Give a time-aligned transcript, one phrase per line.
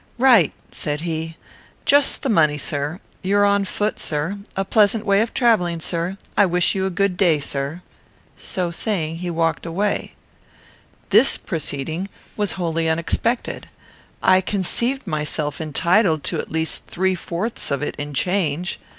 [0.17, 1.37] "Right," said he.
[1.85, 2.99] "Just the money, sir.
[3.21, 4.39] You are on foot, sir.
[4.57, 6.17] A pleasant way of travelling, sir.
[6.35, 7.83] I wish you a good day, sir."
[8.35, 10.15] So saying, he walked away.
[11.11, 13.69] This proceeding was wholly unexpected.
[14.23, 18.79] I conceived myself entitled to at least three fourths of it in change.